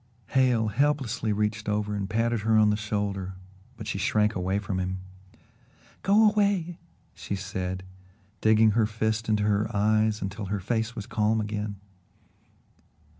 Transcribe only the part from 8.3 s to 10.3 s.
digging her fist into her eyes